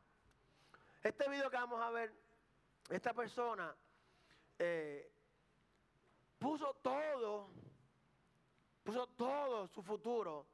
[1.01, 2.13] Este video que vamos a ver,
[2.89, 3.73] esta persona
[4.59, 5.11] eh,
[6.39, 7.49] puso todo,
[8.83, 10.45] puso todo su futuro,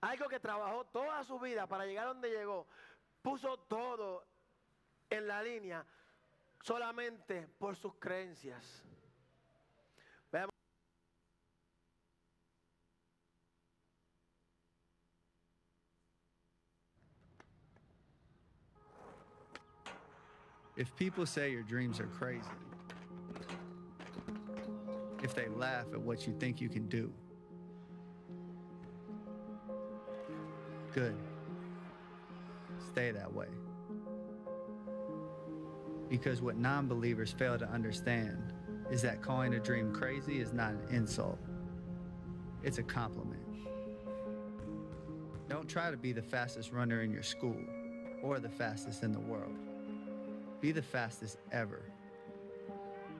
[0.00, 2.66] algo que trabajó toda su vida para llegar donde llegó,
[3.22, 4.26] puso todo
[5.10, 5.84] en la línea
[6.62, 8.84] solamente por sus creencias.
[20.78, 22.46] If people say your dreams are crazy,
[25.22, 27.12] if they laugh at what you think you can do,
[30.94, 31.16] good.
[32.90, 33.46] Stay that way.
[36.08, 38.52] Because what non believers fail to understand
[38.90, 41.38] is that calling a dream crazy is not an insult,
[42.62, 43.42] it's a compliment.
[45.48, 47.56] Don't try to be the fastest runner in your school
[48.22, 49.56] or the fastest in the world.
[50.60, 51.90] Be the fastest ever.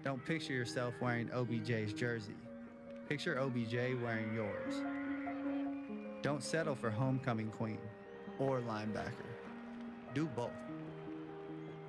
[0.04, 2.36] Don't picture yourself wearing OBJ's jersey.
[3.08, 4.74] Picture OBJ wearing yours.
[6.22, 7.78] Don't settle for homecoming queen
[8.38, 9.26] or linebacker.
[10.14, 10.50] Do both.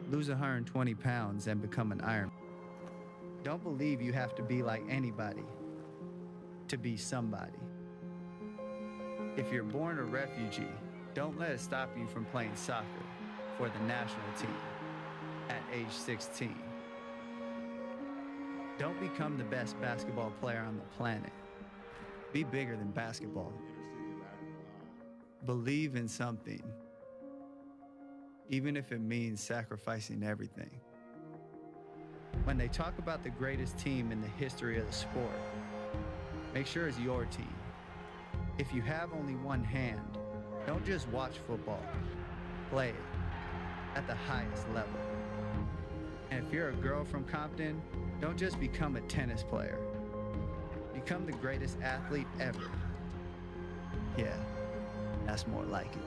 [0.10, 2.32] Lose 120 pounds and become an Iron.
[3.43, 5.43] Don't believe you have to be like anybody
[6.67, 7.52] to be somebody.
[9.38, 10.72] If you're born a refugee,
[11.13, 12.86] don't let it stop you from playing soccer
[13.58, 14.56] for the national team
[15.50, 16.56] at age 16.
[18.80, 21.34] Don't become the best basketball player on the planet.
[22.32, 23.52] Be bigger than basketball.
[25.46, 26.63] Believe in something,
[28.48, 30.72] even if it means sacrificing everything.
[32.46, 35.39] When they talk about the greatest team in the history of the sport,
[36.54, 37.54] make sure it's your team.
[38.58, 40.18] If you have only one hand,
[40.65, 41.84] don't just watch football,
[42.70, 42.96] play it
[43.96, 45.00] at the highest level.
[46.32, 47.82] And if you're a girl from Compton,
[48.20, 49.78] don't just become a tennis player.
[50.94, 52.70] Become the greatest athlete ever.
[54.18, 54.36] Yeah,
[55.26, 56.04] that's more like it.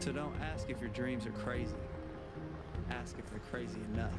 [0.00, 1.74] So don't ask if your dreams are crazy.
[2.90, 4.14] Ask if they're crazy enough.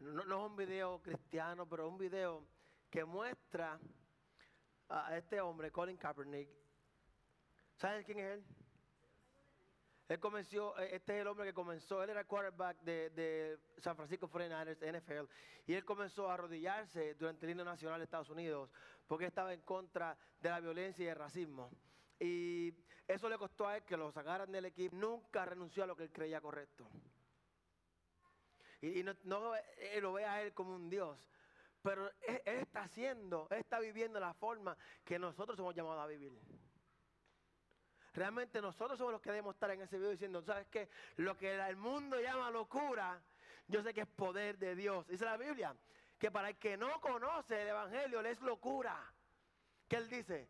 [0.00, 2.42] No, no es un video cristiano, pero un video
[2.90, 3.78] que muestra
[4.90, 6.48] a este hombre, Colin Kaepernick.
[7.80, 8.44] ¿Saben quién es él?
[10.08, 14.28] Él comenzó, eh, este es el hombre que comenzó, él era quarterback de, San Francisco
[14.28, 15.32] 49ers, NFL,
[15.66, 18.68] y él comenzó a arrodillarse durante el himno nacional de Estados Unidos
[19.06, 21.70] porque estaba en contra de la violencia y el racismo.
[22.18, 22.74] Y
[23.08, 24.94] eso le costó a él que lo sacaran del equipo.
[24.94, 26.86] Nunca renunció a lo que él creía correcto.
[28.82, 29.54] Y, no, no
[30.02, 31.18] lo ve a él como un Dios,
[31.80, 36.38] pero él, está haciendo, él está viviendo la forma que nosotros somos llamados a vivir.
[38.12, 40.88] Realmente nosotros somos los que debemos estar en ese video diciendo, ¿sabes qué?
[41.16, 43.20] Lo que el mundo llama locura,
[43.68, 45.06] yo sé que es poder de Dios.
[45.06, 45.74] Dice la Biblia
[46.18, 48.96] que para el que no conoce el Evangelio le es locura.
[49.88, 50.48] ¿Qué él dice?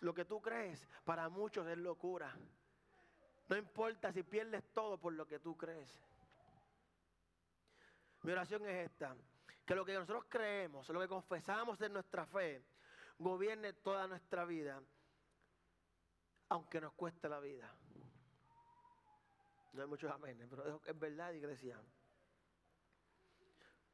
[0.00, 2.34] Lo que tú crees para muchos es locura.
[3.48, 6.00] No importa si pierdes todo por lo que tú crees.
[8.22, 9.16] Mi oración es esta
[9.64, 12.62] que lo que nosotros creemos, lo que confesamos en nuestra fe,
[13.18, 14.80] gobierne toda nuestra vida,
[16.52, 17.74] aunque nos cueste la vida.
[19.72, 21.80] No hay muchos amenes, pero es verdad, iglesia.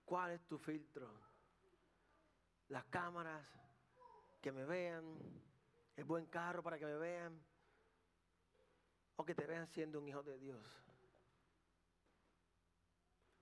[0.05, 1.09] ¿Cuál es tu filtro?
[2.69, 3.47] Las cámaras,
[4.41, 5.05] que me vean,
[5.95, 7.41] el buen carro para que me vean,
[9.15, 10.67] o que te vean siendo un hijo de Dios.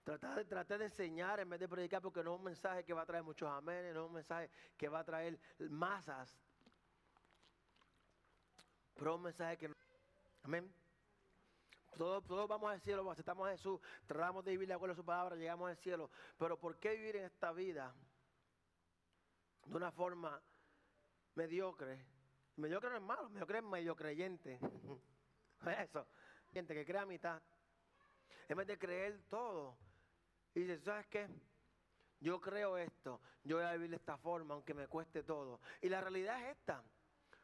[0.05, 3.03] Tratar de, de enseñar en vez de predicar porque no es un mensaje que va
[3.03, 5.41] a traer muchos amenes, no es un mensaje que va a traer
[5.71, 6.39] masas.
[8.97, 9.73] Pero un mensaje que...
[10.43, 10.73] Amén.
[11.97, 15.05] Todos, todos vamos al cielo, aceptamos a Jesús, tratamos de vivir de acuerdo a su
[15.05, 16.11] palabra, llegamos al cielo.
[16.39, 17.95] Pero ¿por qué vivir en esta vida
[19.65, 20.41] de una forma
[21.35, 22.05] mediocre
[22.57, 24.59] Mediocre no es malo, mediocre es medio creyente.
[25.79, 26.07] Eso,
[26.53, 27.41] gente que crea mitad.
[28.49, 29.77] En vez de creer todo.
[30.55, 31.29] Y dice, ¿sabes qué?
[32.19, 35.61] Yo creo esto, yo voy a vivir de esta forma, aunque me cueste todo.
[35.83, 36.83] Y la realidad es esta.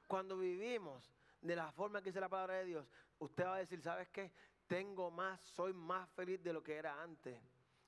[0.06, 1.12] Cuando vivimos
[1.42, 2.86] de la forma que dice la palabra de Dios,
[3.18, 4.32] usted va a decir, ¿sabes qué?
[4.66, 7.38] Tengo más, soy más feliz de lo que era antes.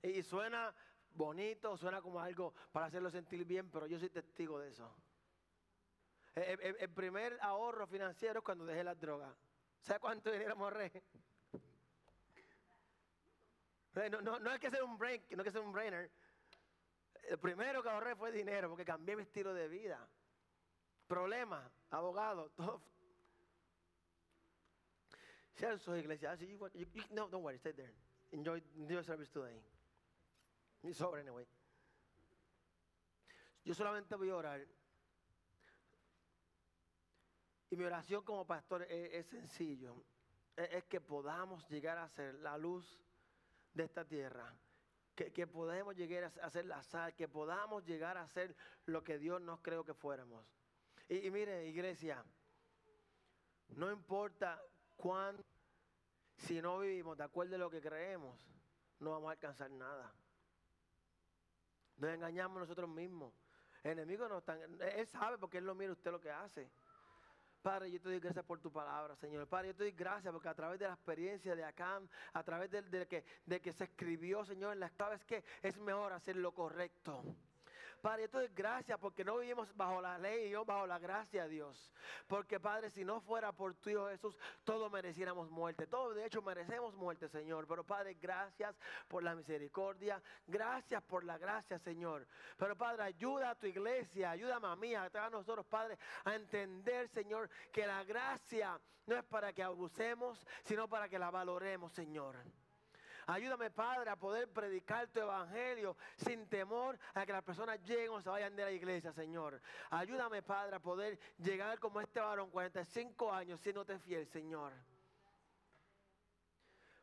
[0.03, 0.75] Y suena
[1.15, 4.93] bonito, suena como algo para hacerlo sentir bien, pero yo soy testigo de eso.
[6.35, 9.33] El, primer ahorro financiero es cuando dejé las drogas.
[9.81, 10.91] ¿Sabe cuánto dinero ahorré?
[14.11, 16.11] No, no, no hay que ser un break, no hay que ser un brainer.
[17.29, 20.05] El primero que ahorré fue dinero porque cambié mi estilo de vida.
[21.07, 22.83] Problema, abogado, todo.
[25.55, 26.39] Sean sus iglesias.
[27.11, 27.93] No, don't worry, stay there.
[28.33, 29.61] Enjoy, your service today.
[30.83, 31.47] It's over anyway.
[33.65, 34.61] Yo solamente voy a orar.
[37.71, 40.05] Y mi oración como pastor es, sencillo.
[40.57, 43.01] es que podamos llegar a ser la luz
[43.73, 44.55] de esta tierra
[45.15, 48.55] que, podamos llegar a hacer la sal, que podamos llegar a ser
[48.87, 50.45] lo que Dios nos creó que fuéramos.
[51.09, 52.25] Y, mire, iglesia,
[53.69, 54.61] no importa
[54.97, 55.45] cuándo,
[56.37, 58.47] si no vivimos de acuerdo a lo que creemos,
[59.01, 60.13] no vamos a alcanzar nada.
[61.97, 63.33] Nos engañamos nosotros mismos.
[63.83, 66.71] El enemigo no está, él sabe porque él lo mira usted lo que hace.
[67.65, 69.47] Padre, yo te doy gracias por tu palabra, Señor.
[69.47, 71.99] Padre, yo te doy gracias porque a través de la experiencia de acá,
[72.35, 76.37] a través de, que, de que se escribió, Señor, la sabes que es mejor hacer
[76.37, 77.25] lo correcto.
[78.05, 81.91] Padre, yo gracias porque no vivimos bajo la ley, yo bajo la gracia, Dios.
[82.27, 85.87] Porque, Padre, si no fuera por tu Hijo Jesús, todos mereciéramos muerte.
[85.87, 87.67] Todos, de hecho, merecemos muerte, Señor.
[87.67, 88.79] Pero, Padre, gracias
[89.09, 90.23] por la misericordia.
[90.47, 92.27] Gracias por la gracia, Señor.
[92.59, 97.09] Pero, Padre, ayuda a tu iglesia, ayúdame a mí, a a nosotros, Padre, a entender,
[97.09, 102.37] Señor, que la gracia no es para que abusemos, sino para que la valoremos, Señor.
[103.27, 108.21] Ayúdame, Padre, a poder predicar tu evangelio sin temor a que las personas lleguen o
[108.21, 109.61] se vayan de la iglesia, Señor.
[109.91, 114.73] Ayúdame, Padre, a poder llegar como este varón, 45 años, siéndote fiel, Señor.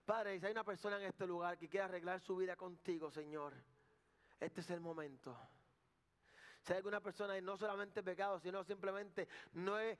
[0.05, 3.53] Padre, si hay una persona en este lugar que quiere arreglar su vida contigo, Señor,
[4.39, 5.37] este es el momento.
[6.61, 9.97] Si hay alguna persona y no solamente pecado, sino simplemente no he,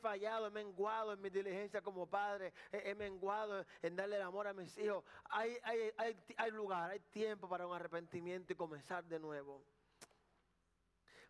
[0.00, 4.54] fallado, he menguado en mi diligencia como padre, he, menguado en darle el amor a
[4.54, 5.04] mis hijos.
[5.24, 9.62] Hay, hay, hay lugar, hay tiempo para un arrepentimiento y comenzar de nuevo.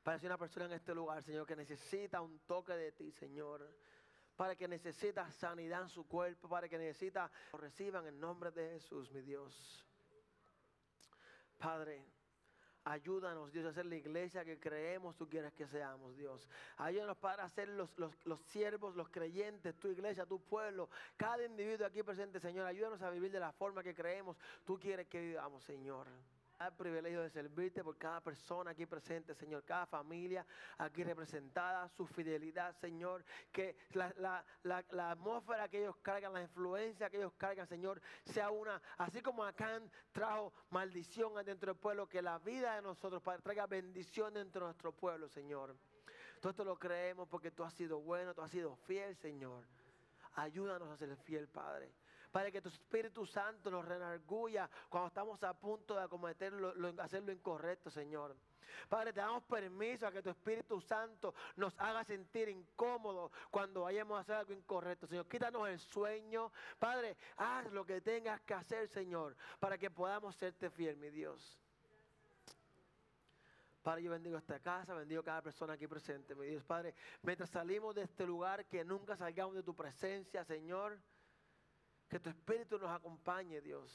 [0.02, 3.68] Para si una persona en este lugar, Señor, que necesita un toque de ti, Señor.
[4.36, 9.10] Para que necesita sanidad en su cuerpo, para que necesita, reciban en nombre de Jesús,
[9.12, 9.84] mi Dios.
[11.58, 12.21] Padre.
[12.84, 16.48] Ayúdanos, Dios, a ser la iglesia que creemos tú quieres que seamos, Dios.
[16.78, 21.86] Ayúdanos para ser los, los, los, siervos, los creyentes, tu iglesia, tu pueblo, cada individuo
[21.86, 22.66] aquí presente, Señor.
[22.66, 26.08] Ayúdanos a vivir de la forma que creemos tú quieres que vivamos, Señor
[26.68, 30.44] el privilegio de servirte por cada persona aquí presente, Señor, cada familia
[30.78, 34.44] aquí representada, su fidelidad, Señor, que la,
[35.10, 39.90] atmósfera que ellos cargan, la influencia que ellos cargan, Señor, sea una, así como Acán
[40.12, 44.92] trajo maldición dentro del pueblo, que la vida de nosotros traiga bendición dentro de nuestro
[44.92, 45.74] pueblo, Señor.
[46.40, 49.64] Todo esto lo creemos porque tú has sido bueno, tú has sido fiel, Señor.
[50.34, 51.92] Ayúdanos a ser fiel, Padre.
[52.32, 56.52] Para que tu Espíritu Santo nos renarguya cuando estamos a punto de acometer
[56.98, 58.34] hacer lo incorrecto, Señor.
[58.88, 64.16] Padre, te damos permiso a que tu Espíritu Santo nos haga sentir incómodos cuando vayamos
[64.16, 65.06] a hacer algo incorrecto.
[65.06, 66.50] Señor, quítanos el sueño.
[66.78, 71.58] Padre, haz lo que tengas que hacer, Señor, para que podamos serte fiel, mi Dios.
[73.82, 76.62] Padre, yo bendigo esta casa, bendigo cada persona aquí presente, mi Dios.
[76.64, 80.98] Padre, mientras salimos de este lugar, que nunca salgamos de tu presencia, Señor.
[82.12, 83.90] Que tu Espíritu nos acompañe, Dios.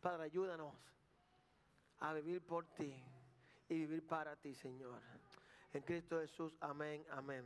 [0.00, 0.74] Padre, ayúdanos
[1.98, 3.04] a vivir por ti
[3.68, 4.98] y vivir para ti, Señor.
[5.74, 7.44] En Cristo Jesús, amén, amén.